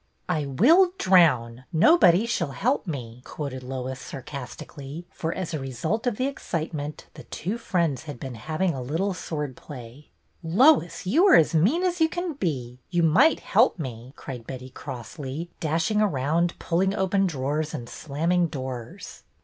"'I 0.27 0.47
will 0.47 0.93
drown, 0.97 1.65
nobody 1.71 2.25
shall 2.25 2.53
help 2.53 2.87
me,'" 2.87 3.21
quoted 3.23 3.61
Lois, 3.61 3.99
sarcastically, 4.01 5.05
for 5.11 5.31
as 5.31 5.53
a 5.53 5.59
result 5.59 6.07
of 6.07 6.17
the 6.17 6.25
excite 6.25 6.73
ment 6.73 7.05
the 7.13 7.21
two 7.25 7.59
friends 7.59 8.05
had 8.05 8.19
been 8.19 8.33
having 8.33 8.73
a 8.73 8.81
little 8.81 9.13
swordplay.'' 9.13 10.09
Lois, 10.43 11.05
you 11.05 11.27
are 11.27 11.35
as 11.35 11.53
mean 11.53 11.83
as 11.83 12.01
you 12.01 12.09
can 12.09 12.33
be. 12.33 12.79
You 12.89 13.03
might 13.03 13.41
help 13.41 13.77
me," 13.77 14.13
cried 14.15 14.47
Betty, 14.47 14.71
crossly, 14.71 15.51
dashing 15.59 16.01
around, 16.01 16.57
pulling 16.57 16.95
open 16.95 17.27
drawers 17.27 17.71
and 17.75 17.87
slamming 17.87 18.47
doors. 18.47 19.21